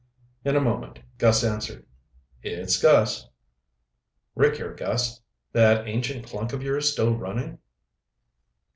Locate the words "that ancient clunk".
5.51-6.53